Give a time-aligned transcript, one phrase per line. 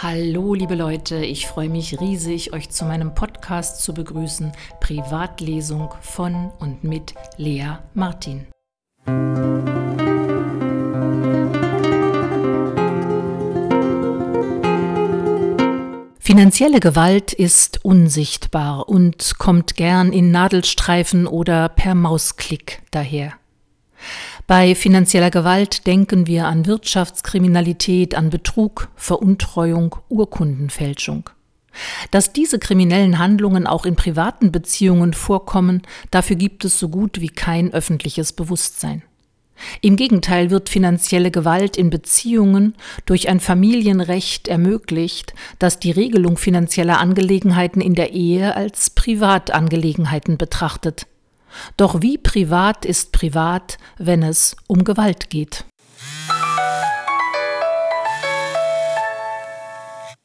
[0.00, 6.52] Hallo liebe Leute, ich freue mich riesig, euch zu meinem Podcast zu begrüßen, Privatlesung von
[6.60, 8.46] und mit Lea Martin.
[16.20, 23.32] Finanzielle Gewalt ist unsichtbar und kommt gern in Nadelstreifen oder per Mausklick daher.
[24.48, 31.28] Bei finanzieller Gewalt denken wir an Wirtschaftskriminalität, an Betrug, Veruntreuung, Urkundenfälschung.
[32.12, 37.28] Dass diese kriminellen Handlungen auch in privaten Beziehungen vorkommen, dafür gibt es so gut wie
[37.28, 39.02] kein öffentliches Bewusstsein.
[39.82, 47.00] Im Gegenteil wird finanzielle Gewalt in Beziehungen durch ein Familienrecht ermöglicht, das die Regelung finanzieller
[47.00, 51.06] Angelegenheiten in der Ehe als Privatangelegenheiten betrachtet.
[51.76, 55.64] Doch wie privat ist privat, wenn es um Gewalt geht?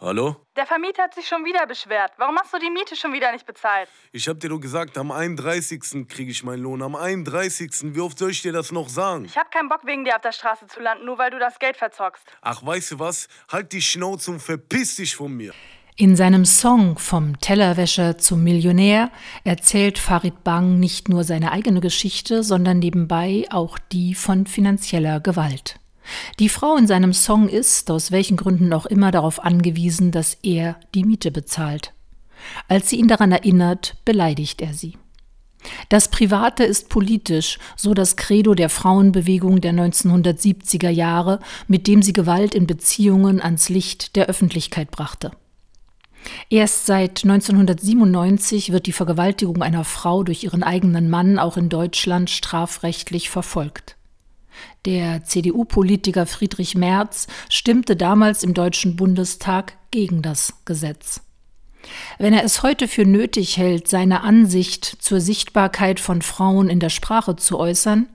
[0.00, 0.36] Hallo?
[0.56, 2.12] Der Vermieter hat sich schon wieder beschwert.
[2.18, 3.88] Warum hast du die Miete schon wieder nicht bezahlt?
[4.12, 6.08] Ich hab dir doch gesagt, am 31.
[6.08, 6.82] kriege ich meinen Lohn.
[6.82, 7.94] Am 31.
[7.94, 9.24] Wie oft soll ich dir das noch sagen?
[9.24, 11.58] Ich hab keinen Bock, wegen dir auf der Straße zu landen, nur weil du das
[11.58, 12.24] Geld verzockst.
[12.42, 13.28] Ach, weißt du was?
[13.50, 15.52] Halt die Schnauze und verpiss dich von mir.
[16.00, 19.10] In seinem Song Vom Tellerwäscher zum Millionär
[19.42, 25.80] erzählt Farid Bang nicht nur seine eigene Geschichte, sondern nebenbei auch die von finanzieller Gewalt.
[26.38, 30.76] Die Frau in seinem Song ist, aus welchen Gründen auch immer, darauf angewiesen, dass er
[30.94, 31.94] die Miete bezahlt.
[32.68, 34.96] Als sie ihn daran erinnert, beleidigt er sie.
[35.88, 42.12] Das Private ist politisch, so das Credo der Frauenbewegung der 1970er Jahre, mit dem sie
[42.12, 45.32] Gewalt in Beziehungen ans Licht der Öffentlichkeit brachte.
[46.50, 52.30] Erst seit 1997 wird die Vergewaltigung einer Frau durch ihren eigenen Mann auch in Deutschland
[52.30, 53.96] strafrechtlich verfolgt.
[54.84, 61.20] Der CDU-Politiker Friedrich Merz stimmte damals im Deutschen Bundestag gegen das Gesetz.
[62.18, 66.90] Wenn er es heute für nötig hält, seine Ansicht zur Sichtbarkeit von Frauen in der
[66.90, 68.08] Sprache zu äußern,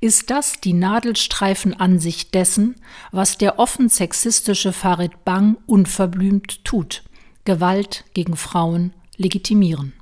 [0.00, 2.76] ist das die Nadelstreifenansicht dessen,
[3.12, 7.02] was der offen sexistische Farid Bang unverblümt tut.
[7.44, 9.92] Gewalt gegen Frauen legitimieren.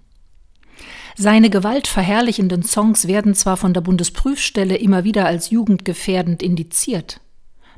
[1.16, 7.20] Seine gewaltverherrlichenden Songs werden zwar von der Bundesprüfstelle immer wieder als jugendgefährdend indiziert,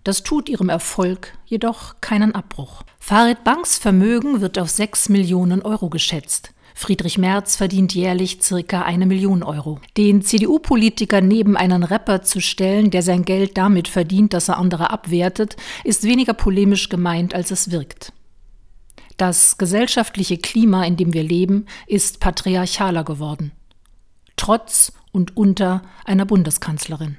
[0.05, 2.83] das tut ihrem Erfolg jedoch keinen Abbruch.
[2.99, 6.53] Farid Banks Vermögen wird auf 6 Millionen Euro geschätzt.
[6.75, 9.81] Friedrich Merz verdient jährlich circa eine Million Euro.
[9.99, 14.91] Den CDU-Politiker neben einen Rapper zu stellen, der sein Geld damit verdient, dass er andere
[14.91, 18.15] abwertet, ist weniger polemisch gemeint, als es wirkt.
[19.21, 23.53] Das gesellschaftliche Klima, in dem wir leben, ist patriarchaler geworden.
[24.37, 27.19] Trotz und unter einer Bundeskanzlerin.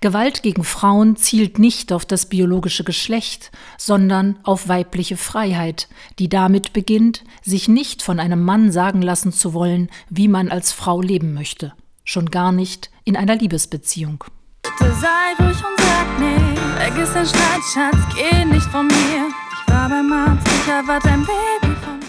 [0.00, 5.88] Gewalt gegen Frauen zielt nicht auf das biologische Geschlecht, sondern auf weibliche Freiheit,
[6.18, 10.72] die damit beginnt, sich nicht von einem Mann sagen lassen zu wollen, wie man als
[10.72, 14.24] Frau leben möchte, schon gar nicht in einer Liebesbeziehung.
[14.62, 19.34] Bitte sei ruhig und sag nicht, vergiss den Streit, Schatz, geh nicht von mir.
[19.68, 22.00] War beim Arzt, ich erwarte ein Baby von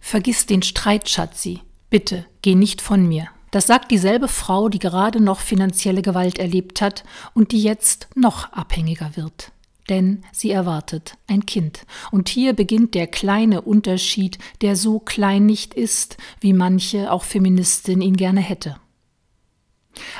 [0.00, 1.62] Vergiss den Streit, Schatzi.
[1.90, 3.26] Bitte, geh nicht von mir.
[3.50, 7.02] Das sagt dieselbe Frau, die gerade noch finanzielle Gewalt erlebt hat
[7.34, 9.50] und die jetzt noch abhängiger wird.
[9.88, 11.84] Denn sie erwartet ein Kind.
[12.12, 18.02] Und hier beginnt der kleine Unterschied, der so klein nicht ist, wie manche, auch Feministin,
[18.02, 18.76] ihn gerne hätte.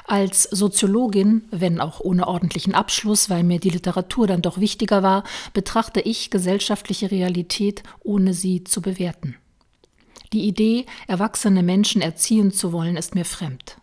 [0.06, 5.24] Als Soziologin, wenn auch ohne ordentlichen Abschluss, weil mir die Literatur dann doch wichtiger war,
[5.52, 9.36] betrachte ich gesellschaftliche Realität, ohne sie zu bewerten.
[10.32, 13.76] Die Idee, erwachsene Menschen erziehen zu wollen, ist mir fremd.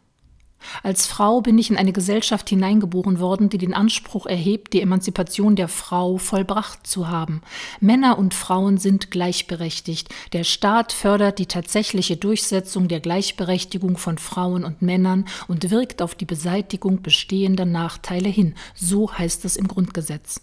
[0.82, 5.56] Als Frau bin ich in eine Gesellschaft hineingeboren worden, die den Anspruch erhebt, die Emanzipation
[5.56, 7.42] der Frau vollbracht zu haben.
[7.80, 10.10] Männer und Frauen sind gleichberechtigt.
[10.34, 16.16] Der Staat fördert die tatsächliche Durchsetzung der Gleichberechtigung von Frauen und Männern und wirkt auf
[16.16, 18.56] die Beseitigung bestehender Nachteile hin.
[18.76, 20.42] So heißt es im Grundgesetz.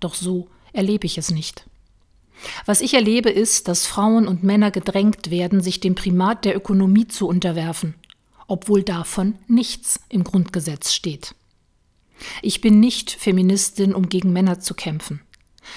[0.00, 1.64] Doch so erlebe ich es nicht.
[2.66, 7.08] Was ich erlebe ist, dass Frauen und Männer gedrängt werden, sich dem Primat der Ökonomie
[7.08, 7.94] zu unterwerfen
[8.48, 11.36] obwohl davon nichts im Grundgesetz steht.
[12.42, 15.20] Ich bin nicht Feministin, um gegen Männer zu kämpfen.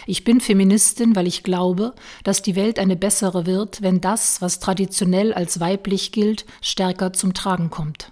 [0.07, 4.59] Ich bin Feministin, weil ich glaube, dass die Welt eine bessere wird, wenn das, was
[4.59, 8.11] traditionell als weiblich gilt, stärker zum Tragen kommt.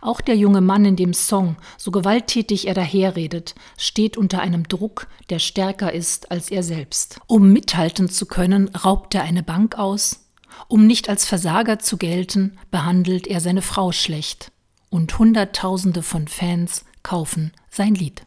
[0.00, 5.08] Auch der junge Mann in dem Song, so gewalttätig er daherredet, steht unter einem Druck,
[5.28, 7.20] der stärker ist als er selbst.
[7.26, 10.25] Um mithalten zu können, raubt er eine Bank aus,
[10.68, 14.52] um nicht als Versager zu gelten, behandelt er seine Frau schlecht.
[14.90, 18.24] Und Hunderttausende von Fans kaufen sein Lied.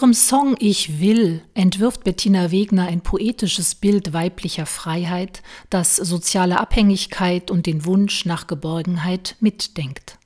[0.00, 7.50] Ihrem Song Ich will entwirft Bettina Wegner ein poetisches Bild weiblicher Freiheit, das soziale Abhängigkeit
[7.50, 10.16] und den Wunsch nach Geborgenheit mitdenkt.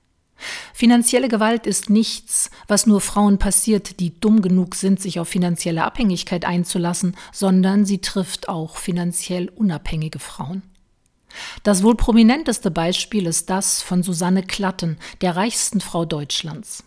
[0.73, 5.83] Finanzielle Gewalt ist nichts, was nur Frauen passiert, die dumm genug sind, sich auf finanzielle
[5.83, 10.63] Abhängigkeit einzulassen, sondern sie trifft auch finanziell unabhängige Frauen.
[11.65, 16.85] Das wohl prominenteste Beispiel ist das von Susanne Klatten, der reichsten Frau Deutschlands.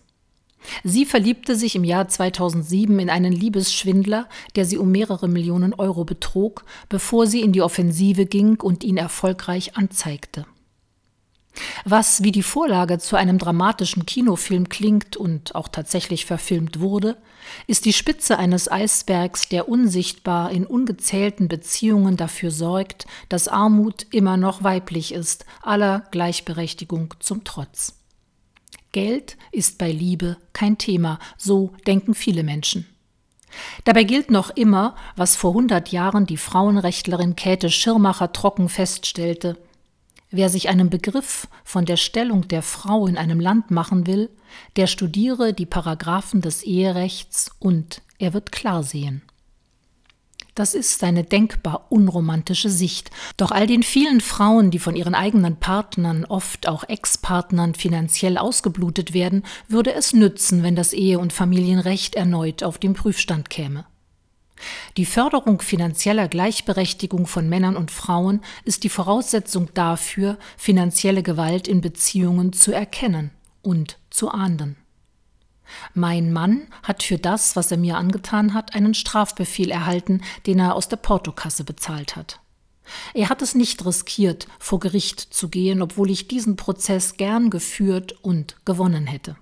[0.84, 6.06] Sie verliebte sich im Jahr 2007 in einen Liebesschwindler, der sie um mehrere Millionen Euro
[6.06, 10.46] betrog, bevor sie in die Offensive ging und ihn erfolgreich anzeigte.
[11.86, 17.18] Was wie die Vorlage zu einem dramatischen Kinofilm klingt und auch tatsächlich verfilmt wurde,
[17.66, 24.38] ist die Spitze eines Eisbergs, der unsichtbar in ungezählten Beziehungen dafür sorgt, dass Armut immer
[24.38, 27.97] noch weiblich ist, aller Gleichberechtigung zum Trotz.
[28.92, 32.88] Geld ist bei Liebe kein Thema, so denken viele Menschen.
[33.86, 39.58] Dabei gilt noch immer, was vor 100 Jahren die Frauenrechtlerin Käthe Schirmacher trocken feststellte,
[40.30, 44.30] Wer sich einen Begriff von der Stellung der Frau in einem Land machen will,
[44.76, 49.22] der studiere die Paragraphen des Eherechts und er wird klar sehen.
[50.58, 53.12] Das ist eine denkbar unromantische Sicht.
[53.38, 59.14] Doch all den vielen Frauen, die von ihren eigenen Partnern, oft auch Ex-Partnern, finanziell ausgeblutet
[59.14, 63.86] werden, würde es nützen, wenn das Ehe- und Familienrecht erneut auf den Prüfstand käme.
[64.98, 71.82] Die Förderung finanzieller Gleichberechtigung von Männern und Frauen ist die Voraussetzung dafür, finanzielle Gewalt in
[71.82, 73.30] Beziehungen zu erkennen
[73.62, 74.76] und zu ahnden.
[75.94, 80.76] Mein Mann hat für das, was er mir angetan hat, einen Strafbefehl erhalten, den er
[80.76, 82.40] aus der Portokasse bezahlt hat.
[83.14, 88.16] Er hat es nicht riskiert, vor Gericht zu gehen, obwohl ich diesen Prozess gern geführt
[88.22, 89.36] und gewonnen hätte.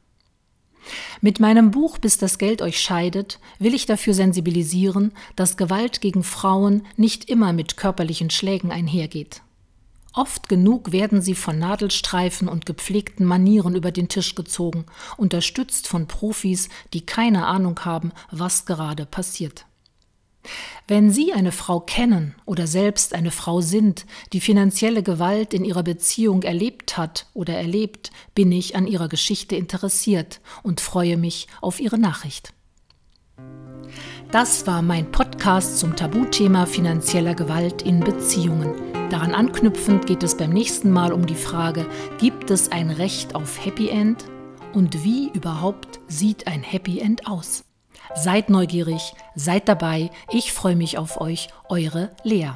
[1.21, 6.23] Mit meinem Buch Bis das Geld euch scheidet will ich dafür sensibilisieren, dass Gewalt gegen
[6.23, 9.41] Frauen nicht immer mit körperlichen Schlägen einhergeht.
[10.15, 14.85] Oft genug werden sie von Nadelstreifen und gepflegten Manieren über den Tisch gezogen,
[15.17, 19.65] unterstützt von Profis, die keine Ahnung haben, was gerade passiert.
[20.87, 25.83] Wenn Sie eine Frau kennen oder selbst eine Frau sind, die finanzielle Gewalt in ihrer
[25.83, 31.79] Beziehung erlebt hat oder erlebt, bin ich an Ihrer Geschichte interessiert und freue mich auf
[31.79, 32.53] Ihre Nachricht.
[34.31, 35.11] Das war mein
[35.45, 38.73] Podcast zum Tabuthema finanzieller Gewalt in Beziehungen.
[39.11, 41.85] Daran anknüpfend geht es beim nächsten Mal um die Frage,
[42.17, 44.25] gibt es ein Recht auf Happy End?
[44.73, 47.63] Und wie überhaupt sieht ein Happy End aus?
[48.15, 50.09] Seid neugierig, seid dabei.
[50.31, 52.53] Ich freue mich auf euch, eure Lea.